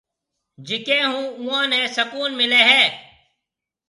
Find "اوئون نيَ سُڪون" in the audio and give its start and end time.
1.09-2.29